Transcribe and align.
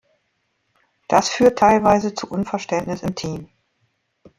Das 1.07 1.29
führt 1.29 1.59
teilweise 1.59 2.15
zu 2.15 2.27
Unverständnis 2.27 3.03
im 3.03 3.13
Team. 3.13 3.49